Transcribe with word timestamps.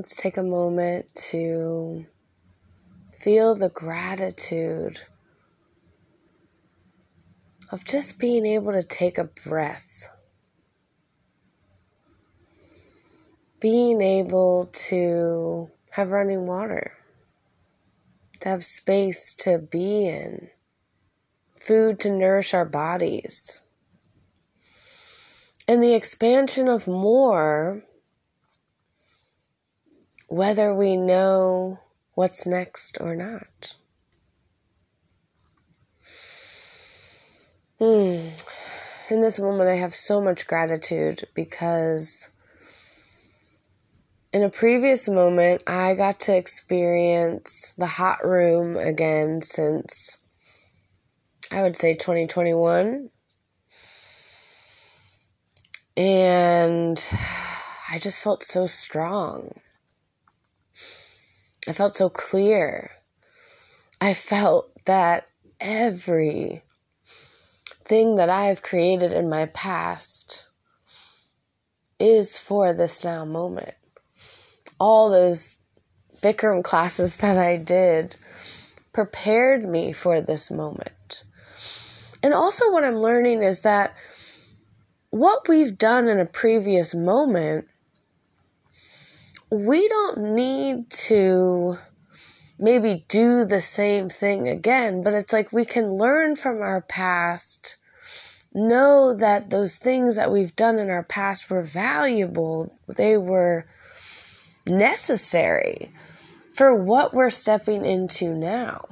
let's 0.00 0.16
take 0.16 0.38
a 0.38 0.42
moment 0.42 1.14
to 1.14 2.06
feel 3.12 3.54
the 3.54 3.68
gratitude 3.68 5.02
of 7.70 7.84
just 7.84 8.18
being 8.18 8.46
able 8.46 8.72
to 8.72 8.82
take 8.82 9.18
a 9.18 9.24
breath. 9.24 10.08
Being 13.60 14.00
able 14.00 14.70
to 14.72 15.70
have 15.90 16.12
running 16.12 16.46
water, 16.46 16.94
to 18.40 18.48
have 18.48 18.64
space 18.64 19.34
to 19.34 19.58
be 19.58 20.06
in, 20.06 20.48
food 21.58 22.00
to 22.00 22.10
nourish 22.10 22.54
our 22.54 22.64
bodies, 22.64 23.60
and 25.68 25.82
the 25.82 25.92
expansion 25.92 26.68
of 26.68 26.88
more, 26.88 27.84
whether 30.30 30.72
we 30.72 30.96
know 30.96 31.80
what's 32.14 32.46
next 32.46 32.96
or 33.00 33.16
not. 33.16 33.74
Hmm. 37.80 38.28
In 39.12 39.22
this 39.22 39.40
moment, 39.40 39.68
I 39.68 39.74
have 39.74 39.92
so 39.92 40.20
much 40.20 40.46
gratitude 40.46 41.26
because 41.34 42.28
in 44.32 44.44
a 44.44 44.50
previous 44.50 45.08
moment, 45.08 45.64
I 45.66 45.94
got 45.94 46.20
to 46.20 46.36
experience 46.36 47.74
the 47.76 47.86
hot 47.86 48.24
room 48.24 48.76
again 48.76 49.42
since 49.42 50.18
I 51.50 51.62
would 51.62 51.74
say 51.74 51.94
2021. 51.94 53.10
And 55.96 57.04
I 57.90 57.98
just 57.98 58.22
felt 58.22 58.44
so 58.44 58.68
strong. 58.68 59.54
I 61.70 61.72
felt 61.72 61.96
so 61.96 62.08
clear. 62.08 62.90
I 64.00 64.12
felt 64.12 64.72
that 64.86 65.28
every 65.60 66.64
thing 67.84 68.16
that 68.16 68.28
I 68.28 68.46
have 68.46 68.60
created 68.60 69.12
in 69.12 69.28
my 69.28 69.46
past 69.46 70.46
is 72.00 72.40
for 72.40 72.74
this 72.74 73.04
now 73.04 73.24
moment. 73.24 73.74
All 74.80 75.10
those 75.10 75.58
Bikram 76.20 76.64
classes 76.64 77.18
that 77.18 77.38
I 77.38 77.56
did 77.56 78.16
prepared 78.92 79.62
me 79.62 79.92
for 79.92 80.20
this 80.20 80.50
moment. 80.50 81.22
And 82.20 82.34
also, 82.34 82.68
what 82.72 82.82
I'm 82.82 82.98
learning 82.98 83.44
is 83.44 83.60
that 83.60 83.94
what 85.10 85.48
we've 85.48 85.78
done 85.78 86.08
in 86.08 86.18
a 86.18 86.26
previous 86.26 86.96
moment, 86.96 87.68
we 89.50 89.88
don't 89.88 90.34
need 90.34 90.90
to 90.90 91.78
maybe 92.58 93.04
do 93.08 93.44
the 93.44 93.60
same 93.60 94.08
thing 94.08 94.48
again, 94.48 95.02
but 95.02 95.14
it's 95.14 95.32
like 95.32 95.52
we 95.52 95.64
can 95.64 95.90
learn 95.90 96.36
from 96.36 96.60
our 96.60 96.82
past 96.82 97.76
know 98.52 99.14
that 99.14 99.50
those 99.50 99.76
things 99.76 100.16
that 100.16 100.30
we've 100.30 100.56
done 100.56 100.78
in 100.78 100.90
our 100.90 101.04
past 101.04 101.50
were 101.50 101.62
valuable, 101.62 102.72
they 102.88 103.16
were 103.16 103.66
necessary 104.66 105.92
for 106.52 106.74
what 106.74 107.14
we're 107.14 107.30
stepping 107.30 107.84
into 107.84 108.34
now. 108.34 108.84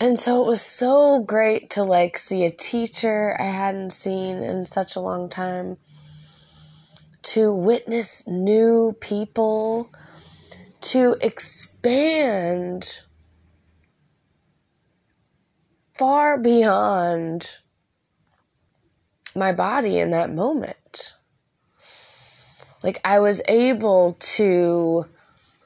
And 0.00 0.18
so 0.18 0.42
it 0.42 0.48
was 0.48 0.60
so 0.60 1.20
great 1.20 1.70
to 1.70 1.84
like 1.84 2.18
see 2.18 2.44
a 2.44 2.50
teacher 2.50 3.36
I 3.38 3.44
hadn't 3.44 3.92
seen 3.92 4.42
in 4.42 4.66
such 4.66 4.96
a 4.96 5.00
long 5.00 5.28
time, 5.28 5.76
to 7.22 7.52
witness 7.52 8.26
new 8.26 8.96
people, 9.00 9.90
to 10.80 11.16
expand 11.20 13.02
far 15.94 16.38
beyond 16.38 17.58
my 19.34 19.52
body 19.52 19.98
in 19.98 20.10
that 20.10 20.32
moment. 20.32 21.14
Like 22.82 23.00
I 23.04 23.20
was 23.20 23.40
able 23.46 24.16
to 24.18 25.06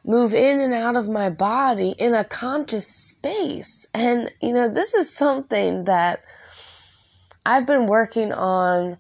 move 0.05 0.35
in 0.35 0.61
and 0.61 0.73
out 0.73 0.97
of 0.97 1.09
my 1.09 1.29
body 1.31 1.95
in 1.99 2.15
a 2.15 2.25
conscious 2.25 2.87
space. 2.87 3.89
And, 3.93 4.31
you 4.41 4.53
know, 4.53 4.69
this 4.69 4.95
is 4.95 5.13
something 5.13 5.85
that 5.85 6.23
I've 7.45 7.67
been 7.67 7.87
working 7.87 8.33
on 8.33 8.99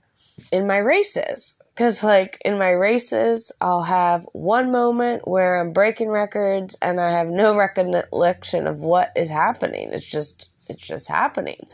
in 0.50 0.66
my 0.66 0.78
races. 0.78 1.60
Because, 1.76 2.02
like, 2.02 2.40
in 2.42 2.58
my 2.58 2.70
races, 2.70 3.52
I'll 3.60 3.82
have 3.82 4.26
one 4.32 4.72
moment 4.72 5.28
where 5.28 5.60
I'm 5.60 5.74
breaking 5.74 6.08
records 6.08 6.74
and 6.80 6.98
I 6.98 7.10
have 7.10 7.26
no 7.26 7.54
recollection 7.58 8.66
of 8.66 8.80
what 8.80 9.12
is 9.14 9.28
happening. 9.28 9.92
It's 9.92 10.10
just 10.10 10.48
it's 10.68 10.86
just 10.86 11.06
happening. 11.06 11.66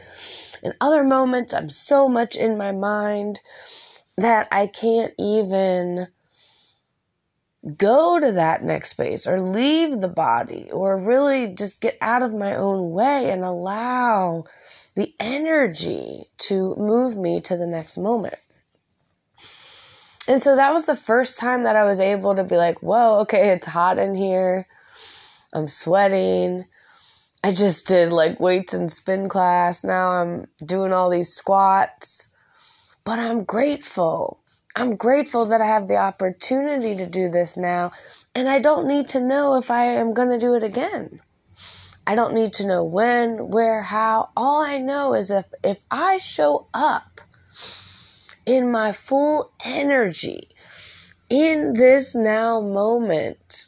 In 0.61 0.75
other 0.81 1.05
moments, 1.05 1.55
I'm 1.55 1.69
so 1.69 2.09
much 2.09 2.35
in 2.35 2.59
my 2.59 2.73
mind 2.73 3.39
that 4.17 4.49
I 4.51 4.67
can't 4.67 5.15
even 5.21 6.09
go 7.77 8.19
to 8.19 8.33
that 8.33 8.65
next 8.65 8.91
space 8.91 9.25
or 9.25 9.41
leave 9.41 10.01
the 10.01 10.09
body 10.09 10.69
or 10.73 10.99
really 10.99 11.47
just 11.47 11.81
get 11.81 11.97
out 12.01 12.25
of 12.25 12.35
my 12.35 12.57
own 12.57 12.91
way 12.91 13.31
and 13.31 13.45
allow 13.45 14.45
the 14.97 15.15
energy 15.21 16.25
to 16.39 16.75
move 16.75 17.17
me 17.17 17.41
to 17.43 17.57
the 17.57 17.69
next 17.69 17.97
moment. 17.97 18.35
And 20.28 20.41
so 20.41 20.55
that 20.55 20.72
was 20.72 20.84
the 20.84 20.97
first 20.97 21.38
time 21.38 21.65
that 21.65 21.77
I 21.77 21.84
was 21.84 22.00
able 22.00 22.34
to 22.37 22.44
be 22.44 22.56
like, 22.56 22.81
whoa, 22.81 23.21
okay, 23.21 23.50
it's 23.50 23.66
hot 23.66 23.99
in 23.99 24.15
here. 24.15 24.69
I'm 25.53 25.66
sweating. 25.66 26.66
I 27.43 27.53
just 27.53 27.88
did 27.88 28.12
like 28.12 28.38
weights 28.38 28.72
and 28.72 28.91
spin 28.91 29.28
class. 29.28 29.82
Now 29.82 30.11
I'm 30.11 30.47
doing 30.65 30.93
all 30.93 31.11
these 31.11 31.32
squats. 31.32 32.28
But 33.05 33.19
I'm 33.19 33.43
grateful. 33.43 34.41
I'm 34.77 34.94
grateful 34.94 35.44
that 35.47 35.61
I 35.61 35.66
have 35.66 35.88
the 35.88 35.97
opportunity 35.97 36.94
to 36.94 37.06
do 37.06 37.28
this 37.28 37.56
now. 37.56 37.91
And 38.34 38.49
I 38.49 38.61
don't 38.61 38.87
need 38.87 39.09
to 39.09 39.21
know 39.21 39.56
if 39.56 39.71
I 39.71 39.84
am 39.84 40.15
going 40.15 40.31
to 40.31 40.38
do 40.38 40.55
it 40.55 40.62
again. 40.62 41.21
I 42.06 42.15
don't 42.15 42.34
need 42.34 42.53
to 42.55 42.66
know 42.66 42.82
when, 42.82 43.49
where, 43.49 43.82
how. 43.82 44.31
All 44.37 44.62
I 44.62 44.78
know 44.78 45.15
is 45.15 45.31
if, 45.31 45.47
if 45.62 45.78
I 45.91 46.19
show 46.19 46.69
up 46.72 47.12
in 48.47 48.71
my 48.71 48.93
full 48.93 49.53
energy 49.65 50.49
in 51.29 51.73
this 51.75 52.15
now 52.15 52.61
moment, 52.61 53.67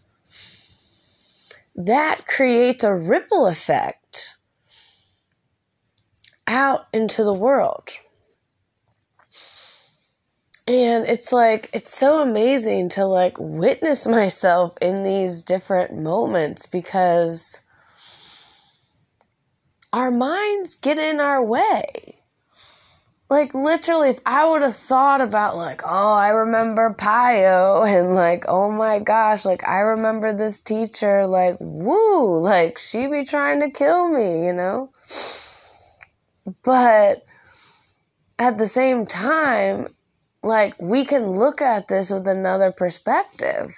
that 1.75 2.27
creates 2.27 2.85
a 2.85 2.95
ripple 2.95 3.47
effect 3.47 4.37
out 6.47 6.87
into 6.93 7.25
the 7.25 7.33
world. 7.33 7.89
And 10.67 11.05
it's 11.07 11.33
like, 11.33 11.69
it's 11.73 11.95
so 11.95 12.23
amazing 12.23 12.91
to 12.91 13.05
like 13.07 13.37
witness 13.39 14.07
myself 14.07 14.75
in 14.81 15.03
these 15.03 15.43
different 15.43 15.95
moments 15.95 16.67
because 16.67 17.61
our 19.93 20.11
minds 20.11 20.77
get 20.77 20.99
in 20.99 21.21
our 21.21 21.43
way 21.43 22.24
like 23.31 23.55
literally 23.55 24.11
if 24.11 24.21
i 24.27 24.49
would 24.49 24.63
have 24.63 24.77
thought 24.77 25.21
about 25.21 25.57
like 25.57 25.83
oh 25.85 26.13
i 26.13 26.29
remember 26.29 26.95
pio 26.95 27.83
and 27.87 28.15
like 28.15 28.45
oh 28.49 28.71
my 28.71 28.99
gosh 28.99 29.45
like 29.45 29.67
i 29.67 29.81
remember 29.81 30.33
this 30.33 30.61
teacher 30.61 31.27
like 31.27 31.57
woo 31.61 32.39
like 32.39 32.79
she 32.79 33.07
be 33.07 33.25
trying 33.25 33.61
to 33.61 33.71
kill 33.71 34.09
me 34.09 34.47
you 34.47 34.53
know? 34.53 34.91
But 36.63 37.25
at 38.39 38.59
the 38.59 38.67
same 38.67 39.07
time 39.07 39.89
like 40.43 40.75
we 40.79 41.05
can 41.07 41.31
look 41.31 41.63
at 41.63 41.89
this 41.89 42.11
with 42.11 42.29
another 42.29 42.71
perspective. 42.71 43.73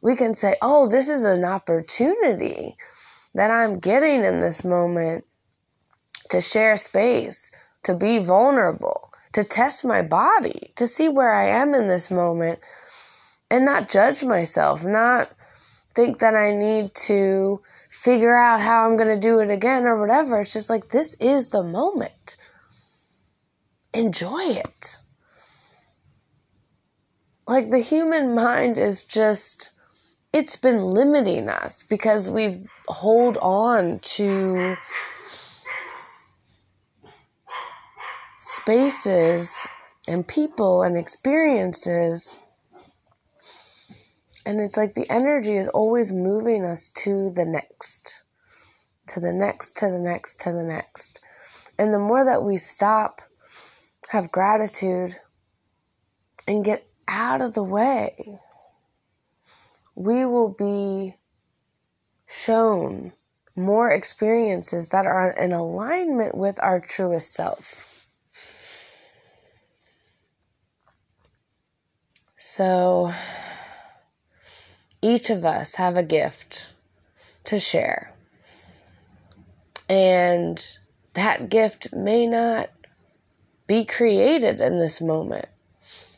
We 0.00 0.16
can 0.16 0.32
say 0.32 0.56
oh 0.62 0.88
this 0.88 1.10
is 1.10 1.24
an 1.24 1.44
opportunity 1.44 2.76
that 3.34 3.50
i'm 3.50 3.78
getting 3.78 4.24
in 4.24 4.40
this 4.40 4.64
moment 4.64 5.24
to 6.30 6.40
share 6.40 6.76
space 6.76 7.52
to 7.84 7.94
be 7.94 8.18
vulnerable, 8.18 9.12
to 9.32 9.44
test 9.44 9.84
my 9.84 10.02
body, 10.02 10.72
to 10.76 10.86
see 10.86 11.08
where 11.08 11.32
I 11.32 11.46
am 11.48 11.74
in 11.74 11.88
this 11.88 12.10
moment 12.10 12.60
and 13.50 13.64
not 13.64 13.88
judge 13.88 14.22
myself, 14.22 14.84
not 14.84 15.30
think 15.94 16.18
that 16.20 16.34
I 16.34 16.52
need 16.54 16.94
to 17.06 17.60
figure 17.90 18.34
out 18.34 18.60
how 18.60 18.88
I'm 18.88 18.96
going 18.96 19.14
to 19.14 19.20
do 19.20 19.40
it 19.40 19.50
again 19.50 19.82
or 19.84 20.00
whatever. 20.00 20.40
It's 20.40 20.52
just 20.52 20.70
like, 20.70 20.88
this 20.88 21.14
is 21.14 21.50
the 21.50 21.62
moment. 21.62 22.36
Enjoy 23.92 24.42
it. 24.42 25.00
Like, 27.46 27.68
the 27.68 27.80
human 27.80 28.34
mind 28.34 28.78
is 28.78 29.02
just, 29.02 29.72
it's 30.32 30.56
been 30.56 30.82
limiting 30.82 31.50
us 31.50 31.82
because 31.82 32.30
we've 32.30 32.66
hold 32.88 33.36
on 33.38 33.98
to 33.98 34.76
spaces 38.56 39.66
and 40.08 40.26
people 40.26 40.82
and 40.82 40.96
experiences 40.96 42.36
And 44.44 44.60
it's 44.60 44.76
like 44.76 44.94
the 44.94 45.08
energy 45.10 45.56
is 45.56 45.68
always 45.68 46.10
moving 46.10 46.64
us 46.64 46.88
to 47.04 47.30
the 47.30 47.44
next, 47.44 48.24
to 49.08 49.20
the 49.20 49.32
next, 49.32 49.76
to 49.78 49.86
the 49.86 50.00
next, 50.00 50.40
to 50.40 50.52
the 50.52 50.64
next. 50.64 51.20
And 51.78 51.94
the 51.94 51.98
more 51.98 52.24
that 52.24 52.42
we 52.42 52.56
stop, 52.56 53.22
have 54.08 54.32
gratitude, 54.32 55.16
and 56.46 56.64
get 56.64 56.86
out 57.06 57.40
of 57.40 57.54
the 57.54 57.62
way, 57.62 58.40
we 59.94 60.24
will 60.24 60.48
be 60.48 61.16
shown 62.26 63.12
more 63.54 63.90
experiences 63.90 64.88
that 64.88 65.06
are 65.06 65.30
in 65.30 65.52
alignment 65.52 66.34
with 66.34 66.58
our 66.60 66.80
truest 66.80 67.32
self. 67.32 67.91
So, 72.44 73.12
each 75.00 75.30
of 75.30 75.44
us 75.44 75.76
have 75.76 75.96
a 75.96 76.02
gift 76.02 76.70
to 77.44 77.60
share. 77.60 78.16
And 79.88 80.60
that 81.14 81.50
gift 81.50 81.92
may 81.92 82.26
not 82.26 82.68
be 83.68 83.84
created 83.84 84.60
in 84.60 84.78
this 84.78 85.00
moment. 85.00 85.46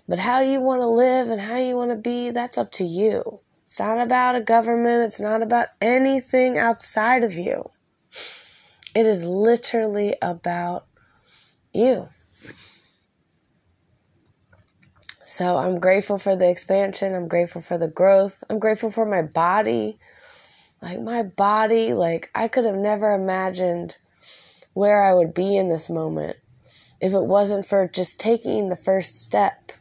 But 0.08 0.18
how 0.18 0.40
you 0.40 0.60
want 0.60 0.80
to 0.80 0.86
live 0.86 1.28
and 1.28 1.42
how 1.42 1.58
you 1.58 1.76
want 1.76 1.90
to 1.90 1.96
be, 1.96 2.30
that's 2.30 2.56
up 2.56 2.72
to 2.72 2.84
you. 2.84 3.40
It's 3.64 3.78
not 3.78 4.00
about 4.00 4.34
a 4.34 4.40
government, 4.40 5.04
it's 5.04 5.20
not 5.20 5.42
about 5.42 5.68
anything 5.82 6.56
outside 6.56 7.22
of 7.22 7.34
you. 7.34 7.68
It 8.94 9.06
is 9.06 9.26
literally 9.26 10.16
about 10.22 10.86
you. 11.74 12.08
So 15.24 15.56
I'm 15.56 15.80
grateful 15.80 16.18
for 16.18 16.36
the 16.36 16.48
expansion. 16.48 17.14
I'm 17.14 17.28
grateful 17.28 17.62
for 17.62 17.78
the 17.78 17.88
growth. 17.88 18.44
I'm 18.50 18.58
grateful 18.58 18.90
for 18.90 19.06
my 19.06 19.22
body. 19.22 19.98
Like, 20.82 21.00
my 21.00 21.22
body, 21.22 21.94
like, 21.94 22.30
I 22.34 22.46
could 22.46 22.66
have 22.66 22.76
never 22.76 23.14
imagined 23.14 23.96
where 24.74 25.02
I 25.02 25.14
would 25.14 25.32
be 25.32 25.56
in 25.56 25.68
this 25.68 25.88
moment 25.88 26.36
if 27.00 27.12
it 27.12 27.22
wasn't 27.24 27.66
for 27.66 27.88
just 27.88 28.20
taking 28.20 28.68
the 28.68 28.76
first 28.76 29.22
step 29.22 29.72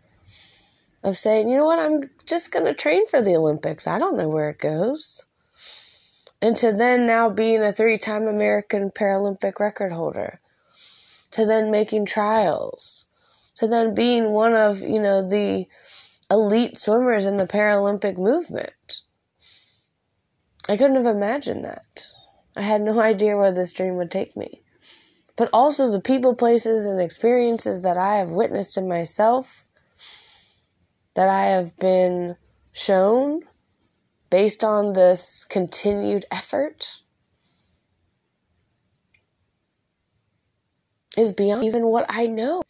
of 1.03 1.17
saying, 1.17 1.49
you 1.49 1.57
know 1.57 1.65
what, 1.65 1.79
I'm 1.79 2.09
just 2.25 2.51
going 2.51 2.65
to 2.65 2.73
train 2.73 3.05
for 3.07 3.21
the 3.21 3.35
Olympics. 3.35 3.85
I 3.85 3.99
don't 3.99 4.17
know 4.17 4.29
where 4.29 4.49
it 4.49 4.59
goes. 4.59 5.25
And 6.41 6.55
to 6.57 6.71
then 6.71 7.05
now 7.05 7.29
being 7.29 7.61
a 7.61 7.71
three 7.73 7.97
time 7.97 8.23
American 8.23 8.91
Paralympic 8.91 9.59
record 9.59 9.91
holder, 9.91 10.39
to 11.31 11.45
then 11.45 11.71
making 11.71 12.05
trials, 12.05 13.02
to 13.63 13.69
then 13.69 13.95
being 13.95 14.31
one 14.31 14.53
of, 14.53 14.81
you 14.81 15.01
know, 15.01 15.25
the 15.27 15.65
elite 16.29 16.77
swimmers 16.77 17.25
in 17.25 17.37
the 17.37 17.47
Paralympic 17.47 18.17
movement. 18.17 19.01
I 20.67 20.75
couldn't 20.75 20.97
have 20.97 21.15
imagined 21.15 21.63
that. 21.63 22.07
I 22.57 22.61
had 22.61 22.81
no 22.81 22.99
idea 23.11 23.37
where 23.37 23.53
this 23.53 23.71
dream 23.71 23.95
would 23.95 24.11
take 24.11 24.35
me. 24.35 24.61
But 25.37 25.49
also 25.53 25.89
the 25.89 26.01
people, 26.01 26.35
places, 26.35 26.85
and 26.85 26.99
experiences 26.99 27.83
that 27.83 27.95
I 27.97 28.17
have 28.17 28.31
witnessed 28.31 28.77
in 28.77 28.87
myself 28.87 29.63
that 31.15 31.29
I 31.29 31.45
have 31.45 31.77
been 31.77 32.35
shown 32.73 33.43
based 34.29 34.63
on 34.63 34.91
this 34.91 35.45
continued 35.45 36.25
effort 36.31 36.99
is 41.15 41.31
beyond 41.31 41.63
even 41.63 41.85
what 41.85 42.05
I 42.09 42.27
know. 42.27 42.63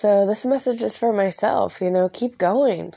So, 0.00 0.10
this 0.26 0.46
message 0.46 0.80
is 0.80 0.96
for 0.96 1.12
myself, 1.12 1.80
you 1.80 1.90
know, 1.90 2.08
keep 2.08 2.38
going. 2.38 2.94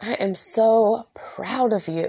I 0.00 0.14
am 0.14 0.34
so 0.34 1.08
proud 1.12 1.74
of 1.74 1.88
you. 1.88 2.08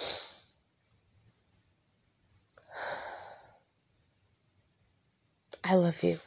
I 5.64 5.74
love 5.74 6.04
you. 6.04 6.20